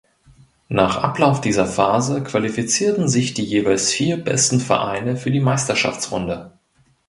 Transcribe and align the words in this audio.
Nach 0.67 0.97
Ablauf 1.03 1.41
dieser 1.41 1.67
Phase 1.67 2.23
qualifizierten 2.23 3.07
sich 3.07 3.35
die 3.35 3.43
jeweils 3.43 3.91
vier 3.93 4.17
besten 4.17 4.59
Vereine 4.59 5.15
für 5.15 5.29
die 5.29 5.39
Meisterschaftsrunde. 5.39 6.57